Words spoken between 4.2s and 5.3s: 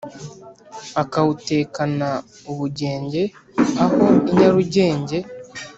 i nyarugenge.